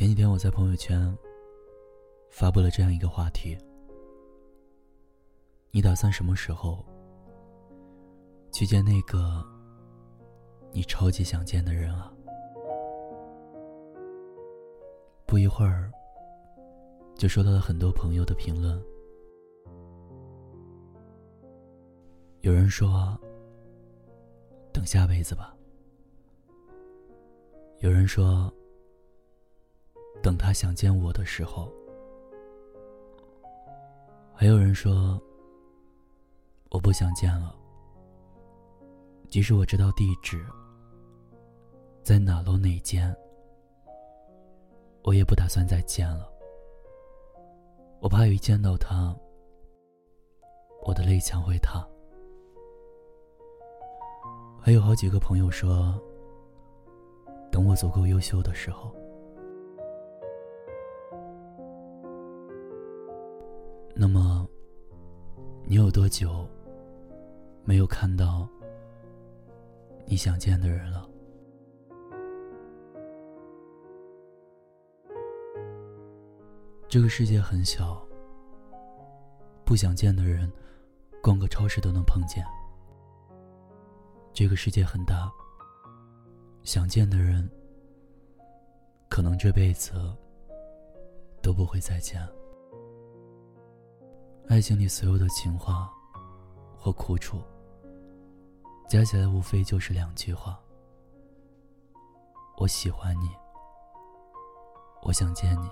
[0.00, 1.14] 前几天我在朋友圈
[2.30, 3.54] 发布了这样一个话题：
[5.70, 6.82] 你打算什么时候
[8.50, 9.44] 去见那个
[10.72, 12.10] 你超级想见的人啊？
[15.26, 15.92] 不一会儿，
[17.14, 18.82] 就收到了很多朋友的评论。
[22.40, 23.20] 有人说
[24.72, 25.54] ：“等下辈子吧。”
[27.80, 28.50] 有人说
[30.22, 31.70] ：“等他想见我的时候。”
[34.34, 35.20] 还有人说
[36.70, 37.54] ：“我不想见了，
[39.28, 40.42] 即使我知道地址，
[42.02, 43.14] 在哪楼哪间，
[45.04, 46.26] 我也不打算再见了。
[48.00, 49.14] 我怕一见到他，
[50.86, 51.86] 我的泪墙会塌。”
[54.58, 56.00] 还有好几个朋友说
[57.52, 58.90] ：“等我足够优秀的时候。”
[64.02, 64.48] 那么，
[65.66, 66.48] 你有多久
[67.64, 68.48] 没有看到
[70.06, 71.06] 你想见的人了？
[76.88, 78.02] 这个世界很小，
[79.66, 80.50] 不想见的人，
[81.22, 82.42] 逛个超市都能碰见。
[84.32, 85.30] 这个世界很大，
[86.62, 87.46] 想见的人，
[89.10, 89.92] 可能这辈子
[91.42, 92.26] 都不会再见。
[94.50, 95.88] 爱情里所有的情话
[96.76, 97.40] 或苦楚，
[98.88, 100.58] 加起来无非就是两句话：
[102.56, 103.30] 我喜欢你，
[105.02, 105.70] 我想见你。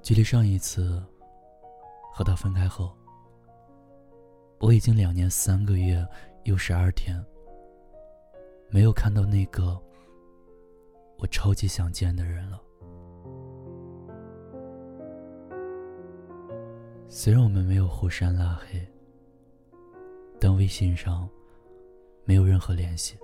[0.00, 1.02] 距离上一次
[2.12, 2.96] 和他分开后。
[4.60, 6.06] 我已经两年三个月
[6.44, 7.20] 又十二天，
[8.68, 9.76] 没有看到那个
[11.18, 12.62] 我超级想见的人了。
[17.12, 18.86] 虽然我们没有互删拉黑，
[20.40, 21.28] 但微信上
[22.24, 23.18] 没有任何联系，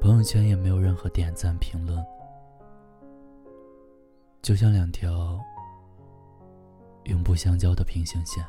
[0.00, 2.00] 朋友圈也没有任何点赞评论，
[4.40, 5.36] 就像两条
[7.06, 8.46] 永不相交的平行线。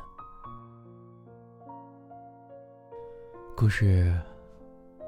[3.56, 4.16] 故事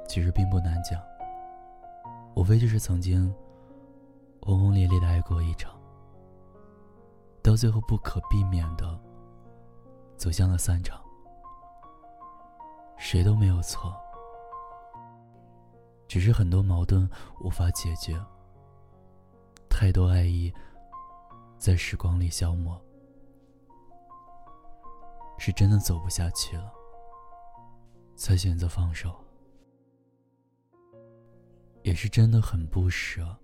[0.09, 1.01] 其实并不难讲，
[2.35, 3.33] 无非就是曾经
[4.41, 5.73] 轰轰烈烈的爱过一场，
[7.43, 8.99] 到最后不可避免的
[10.17, 11.03] 走向了散场，
[12.97, 13.95] 谁都没有错，
[16.07, 17.09] 只是很多矛盾
[17.41, 18.15] 无法解决，
[19.69, 20.53] 太多爱意
[21.59, 22.81] 在时光里消磨，
[25.39, 26.73] 是真的走不下去了。
[28.15, 29.13] 才选择放手，
[31.83, 33.37] 也是真的很不舍，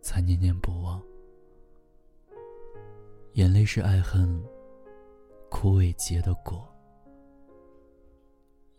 [0.00, 1.02] 才念念不忘。
[3.34, 4.42] 眼泪是爱恨
[5.48, 6.68] 枯萎结的果，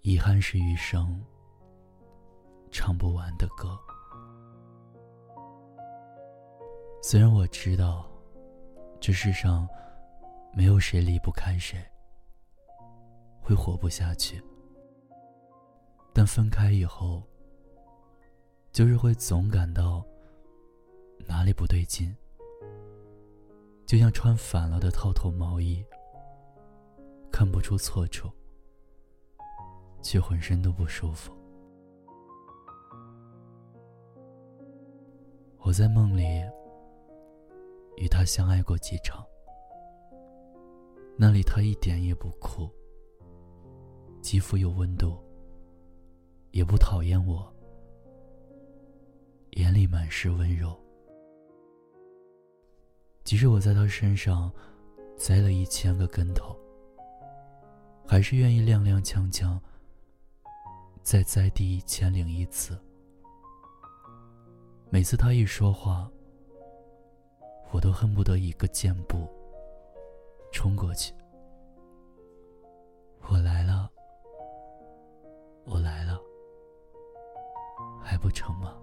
[0.01, 1.23] 遗憾是余生
[2.69, 3.79] 唱不完的歌。
[7.01, 8.05] 虽然我知道，
[8.99, 9.67] 这世上
[10.53, 11.81] 没有谁离不开谁。
[13.39, 14.41] 会活不下去，
[16.13, 17.23] 但分开以后，
[18.71, 20.05] 就是会总感到
[21.25, 22.15] 哪里不对劲，
[23.91, 25.83] 就像穿反了的套头毛衣，
[27.29, 28.31] 看不出错处，
[30.01, 31.33] 却浑身都不舒服。
[35.57, 36.23] 我在梦里
[37.97, 39.25] 与他相爱过几场，
[41.17, 42.69] 那里他一点也不酷。
[44.21, 45.17] 肌肤有温度，
[46.51, 47.53] 也不讨厌我，
[49.57, 50.80] 眼里满是温柔。
[53.31, 54.51] 即使我在他身上
[55.15, 56.53] 栽了一千个跟头，
[58.05, 59.57] 还是愿意踉踉跄跄
[61.01, 62.77] 再栽第一千零一次。
[64.89, 66.11] 每次他一说话，
[67.71, 69.29] 我都恨不得一个箭步
[70.51, 71.13] 冲过去。
[73.29, 73.89] 我来了。
[75.63, 76.19] 我来了，
[78.03, 78.77] 还不成吗？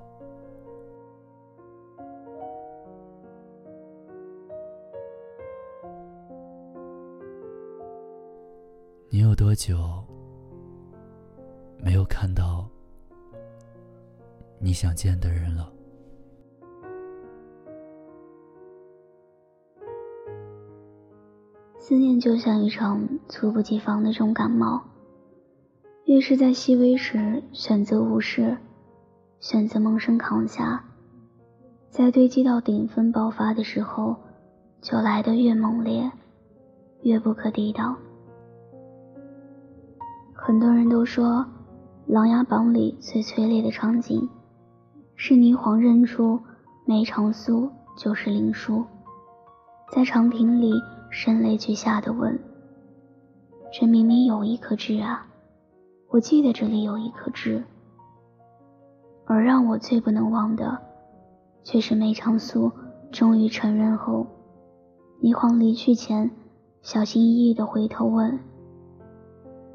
[9.39, 9.79] 多久
[11.81, 12.69] 没有看到
[14.59, 15.73] 你想见的人了？
[21.79, 24.83] 思念就像一场猝不及防的重感冒。
[26.07, 28.59] 越是在细微时选择无视，
[29.39, 30.85] 选择萌生扛下，
[31.91, 34.17] 在堆积到顶峰爆发的时候，
[34.81, 36.11] 就来得越猛烈，
[37.03, 37.97] 越不可抵挡。
[40.49, 41.27] 很多人都说，
[42.07, 44.31] 《琅琊榜》里最催泪的场景，
[45.15, 46.41] 是霓凰认出
[46.87, 48.83] 梅长苏就是林殊，
[49.93, 50.73] 在长亭里
[51.11, 52.41] 声泪俱下的问
[53.79, 55.27] ：“这明明有一颗痣啊，
[56.09, 57.63] 我记得这里有一颗痣。”
[59.29, 60.79] 而让我最不能忘的，
[61.63, 62.73] 却是梅长苏
[63.13, 64.27] 终于承认后，
[65.21, 66.31] 霓凰离去前，
[66.81, 68.41] 小心翼翼地回头问：“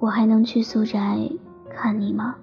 [0.04, 1.18] 我还能去苏宅
[1.70, 2.36] 看你吗？”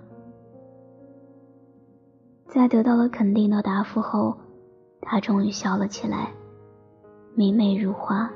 [2.48, 4.34] 在得到了肯定的答复后，
[5.02, 6.32] 他终于笑了起来，
[7.34, 8.30] 明媚如花。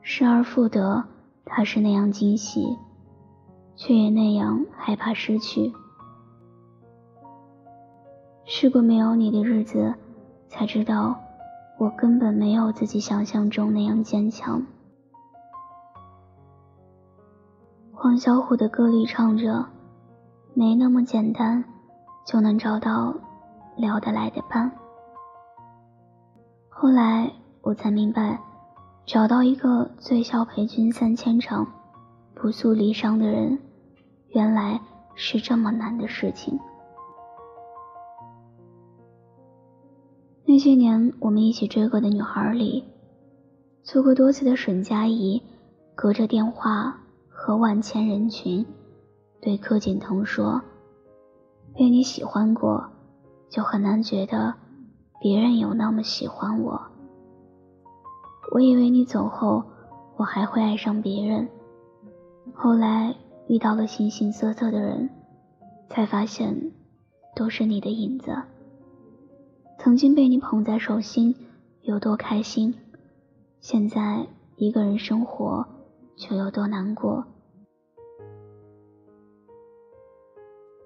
[0.00, 1.04] 失而复得，
[1.44, 2.76] 他是那样惊喜，
[3.76, 5.72] 却也那样害怕失去。
[8.44, 9.94] 试过没有你的日子，
[10.48, 11.14] 才知道
[11.78, 14.66] 我根本没有自己想象中那样坚强。
[18.02, 19.64] 黄小琥的歌里唱着
[20.54, 21.62] ：“没那么简单，
[22.26, 23.14] 就能找到
[23.76, 24.68] 聊得来的伴。”
[26.68, 28.40] 后来我才明白，
[29.06, 31.64] 找到一个醉笑陪君三千场，
[32.34, 33.56] 不诉离殇的人，
[34.30, 34.80] 原来
[35.14, 36.58] 是这么难的事情。
[40.44, 42.82] 那些年我们一起追过的女孩里，
[43.84, 45.40] 错过多次的沈佳宜，
[45.94, 46.98] 隔着电话
[47.44, 48.64] 和万千人群，
[49.40, 50.62] 对柯景腾说
[51.74, 52.88] ：“被你喜欢过，
[53.50, 54.54] 就很难觉得
[55.20, 56.80] 别人有那么喜欢我。”
[58.54, 59.64] 我以为你走后，
[60.16, 61.48] 我还会爱上别人，
[62.54, 63.12] 后来
[63.48, 65.10] 遇到了形形色色的人，
[65.90, 66.70] 才发现，
[67.34, 68.40] 都是你的影子。
[69.80, 71.34] 曾经被你捧在手心，
[71.80, 72.72] 有多开心；
[73.58, 75.66] 现在一个人生活，
[76.16, 77.24] 却有多难过。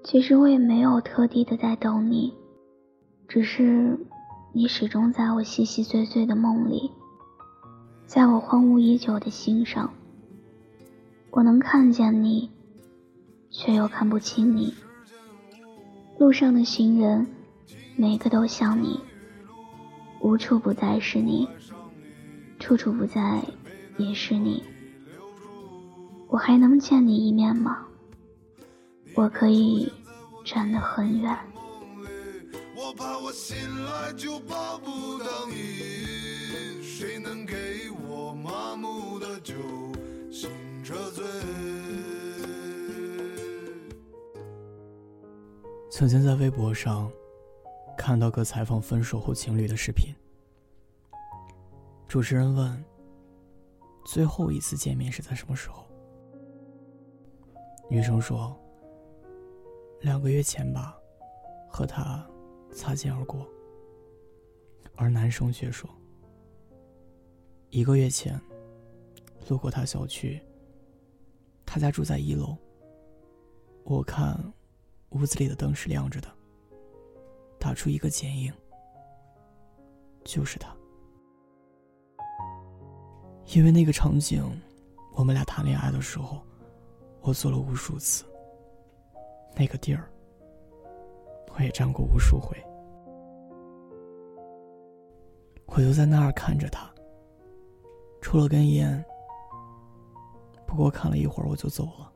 [0.03, 2.33] 其实我也没有特地的在等你，
[3.27, 3.99] 只是
[4.53, 6.91] 你始终在我细细碎碎的梦里，
[8.07, 9.93] 在我荒芜已久的心上。
[11.31, 12.51] 我能看见你，
[13.51, 14.73] 却又看不清你。
[16.19, 17.27] 路上的行人。
[17.99, 19.01] 每个都像你，
[20.21, 21.49] 无处不在是你，
[22.59, 23.43] 处处不在
[23.97, 24.63] 也是你。
[26.29, 27.87] 我还能见你一面吗？
[29.15, 29.91] 我可以
[30.45, 31.39] 站得很远。
[32.77, 37.55] 我怕我醒来就抱不到你，谁能给
[38.07, 39.55] 我麻木的酒
[40.31, 40.51] 醒
[40.85, 41.25] 着醉
[45.91, 47.11] 曾经在微博上。
[47.97, 50.15] 看到个采访分手后情侣的视频，
[52.07, 52.85] 主持人问
[54.05, 55.83] ：“最后一次见面是在什么时候？”
[57.89, 58.57] 女生说
[60.03, 60.99] ：“两个月前吧，
[61.69, 62.27] 和他
[62.73, 63.47] 擦肩而过。”
[64.97, 65.89] 而男生却说
[67.71, 68.41] ：“一个月前，
[69.49, 70.41] 路过他小区，
[71.65, 72.57] 他家住在一楼，
[73.85, 74.37] 我看
[75.11, 76.29] 屋子里的灯是亮着的。”
[77.59, 78.53] 打出一个剪影，
[80.25, 80.75] 就是他。
[83.55, 84.45] 因为那个场景，
[85.15, 86.43] 我们俩谈恋爱的时候，
[87.27, 88.25] 我做了无数次。
[89.57, 90.09] 那个地儿，
[91.57, 92.57] 我也站过无数回。
[95.67, 96.89] 我就在那儿看着他，
[98.23, 99.05] 抽了根烟。
[100.69, 102.13] 不过看了一会儿我就走了。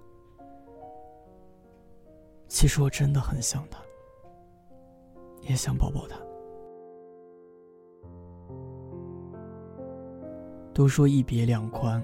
[2.46, 3.80] 其实我真的很想他。
[5.40, 6.16] 也想抱抱他。
[10.72, 12.00] 都说一别两宽，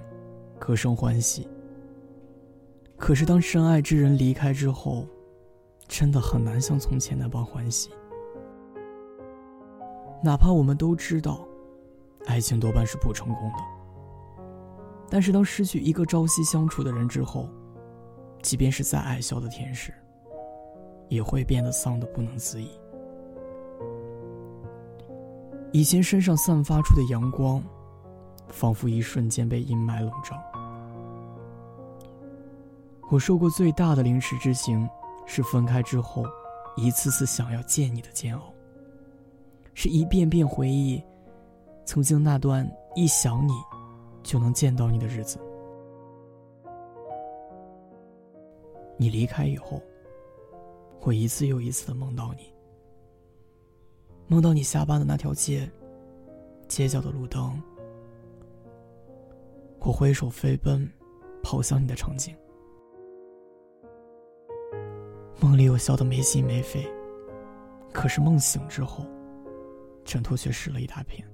[0.58, 1.46] 各生欢喜。
[2.96, 5.06] 可是当深爱之人离开之后，
[5.86, 7.90] 真的很难像从前那般欢喜。
[10.22, 11.46] 哪怕我们都知道，
[12.24, 13.58] 爱情多半是不成功的。
[15.08, 17.48] 但是当失去一个朝夕相处的人之后，
[18.42, 19.92] 即便是再爱笑的天使，
[21.08, 22.70] 也会变得丧得不能自已。
[25.70, 27.62] 以前身上散发出的阳光，
[28.48, 30.34] 仿佛一瞬间被阴霾笼罩。
[33.08, 34.88] 我受过最大的凌迟之刑，
[35.26, 36.24] 是分开之后，
[36.76, 38.52] 一次次想要见你的煎熬。
[39.74, 41.00] 是一遍遍回忆，
[41.84, 43.52] 曾经那段一想你，
[44.22, 45.38] 就能见到你的日子。
[48.96, 49.80] 你离开以后，
[51.02, 52.52] 我一次又一次的梦到你，
[54.26, 55.70] 梦到你下班的那条街，
[56.66, 57.62] 街角的路灯，
[59.78, 60.90] 我挥手飞奔，
[61.42, 62.34] 跑向你的场景。
[65.56, 66.86] 梦里我笑得没心没肺，
[67.90, 69.06] 可是梦醒之后，
[70.04, 71.26] 枕头却湿了一大片。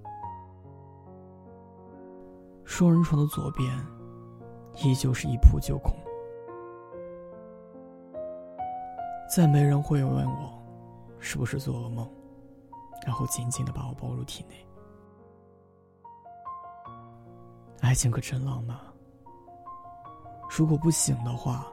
[2.64, 3.68] 双人床的左边，
[4.76, 5.92] 依旧是一扑就空。
[9.28, 10.56] 再没人会问我，
[11.18, 12.08] 是不是做噩梦，
[13.04, 14.54] 然后紧紧的把我抱入体内。
[17.80, 18.78] 爱情可真浪漫。
[20.48, 21.66] 如果不醒的话，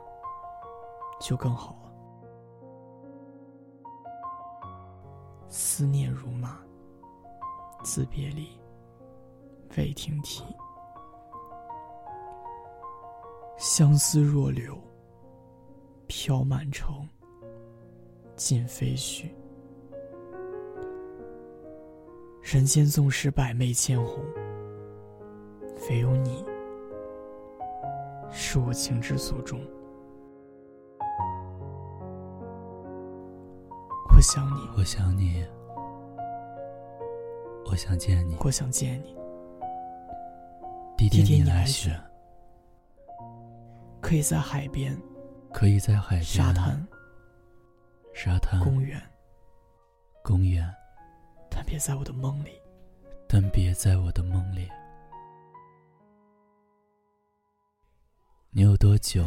[1.22, 1.89] 就更好了。
[5.80, 6.58] 思念如马，
[7.86, 8.50] 自别离，
[9.78, 10.44] 未停蹄。
[13.58, 14.78] 相思若柳，
[16.06, 17.08] 飘满城，
[18.36, 19.30] 尽飞絮。
[22.42, 24.22] 人间纵使百媚千红，
[25.90, 26.44] 唯有你
[28.30, 29.58] 是我情之所钟。
[34.14, 35.42] 我想你，我想你，
[37.70, 39.16] 我想见你，我想见你。
[40.98, 42.04] 滴滴点你来选选，
[44.02, 45.00] 可以在海边、
[45.54, 46.88] 可以在海边、沙滩、
[48.12, 49.00] 沙滩、公园，
[50.24, 50.68] 公园，
[51.48, 52.60] 但别在我的梦里。
[53.28, 54.68] 但别在我的梦里。
[58.50, 59.24] 你有多久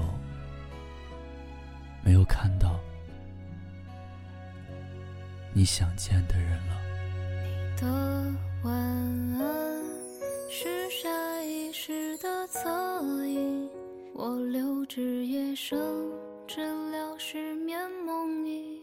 [2.02, 2.80] 没有看到
[5.52, 6.91] 你想见的人了？
[7.82, 7.88] 的
[8.62, 9.82] 晚安
[10.48, 12.70] 是下意识的侧
[13.26, 13.68] 影，
[14.14, 15.76] 我留至夜深，
[16.46, 16.60] 治
[16.92, 18.80] 疗失眠梦呓。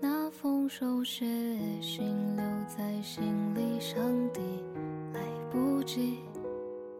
[0.00, 1.24] 那封手写
[1.80, 2.04] 信
[2.34, 3.22] 留在行
[3.54, 4.02] 李箱
[4.32, 4.40] 底，
[5.14, 6.18] 来不及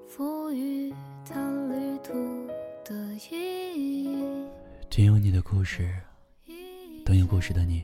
[0.07, 0.95] 赋予
[1.29, 1.35] 它
[1.67, 2.13] 旅途
[2.85, 2.95] 的
[3.29, 4.47] 意义。
[4.89, 5.93] 仅有你的故事，
[7.05, 7.83] 等有故事的你。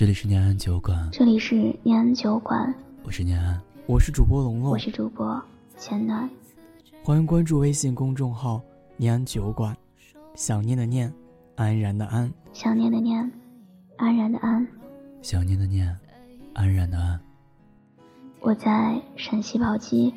[0.00, 3.60] 这里是念安酒馆，这里是念安酒馆，我是念安。
[3.84, 5.38] 我是主播龙龙我，是主播
[5.76, 6.26] 钱暖。
[7.04, 8.62] 欢迎关注微信公众号
[8.96, 9.76] “念安酒馆”，
[10.34, 11.12] 想念的念，
[11.54, 12.32] 安然的安。
[12.54, 13.30] 想念的念，
[13.98, 14.66] 安然的安。
[15.20, 15.94] 想念的念，
[16.54, 17.20] 安然的安。
[18.40, 20.14] 我在陕西宝鸡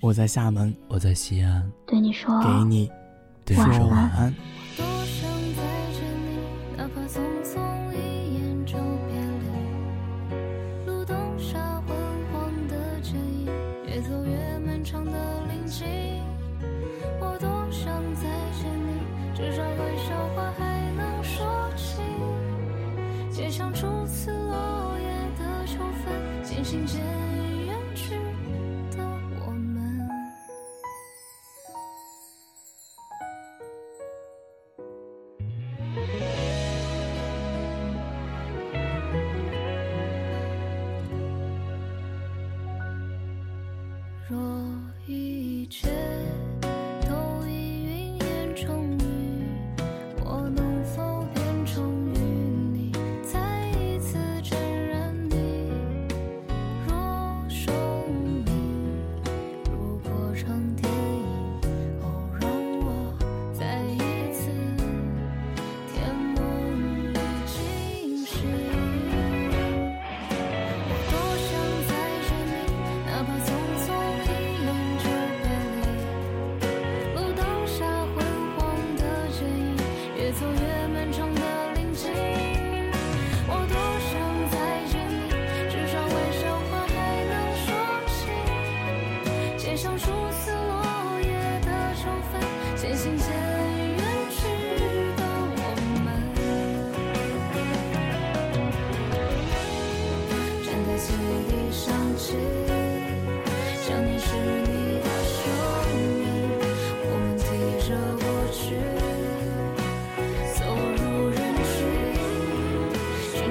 [0.00, 2.90] 我在厦门，我在西安，对你说，给你
[3.44, 4.08] 对你说说晚安。
[4.08, 4.34] 晚安。
[26.58, 27.27] 渐行渐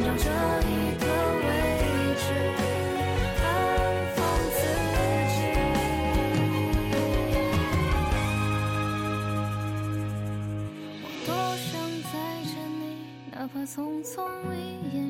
[0.08, 0.32] 让这一
[1.00, 1.06] 个
[1.44, 1.50] 位
[2.16, 2.24] 置
[3.44, 3.46] 安
[4.16, 4.18] 放
[4.56, 4.58] 自
[5.34, 5.36] 己。
[11.04, 11.70] 我多想
[12.04, 12.82] 再见你，
[13.34, 14.16] 哪怕匆匆
[14.56, 14.58] 一
[14.96, 15.07] 眼。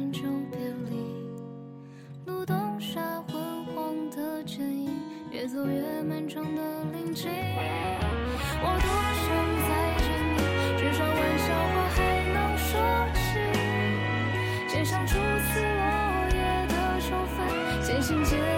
[14.78, 18.57] 街上初次落叶的秋分渐行渐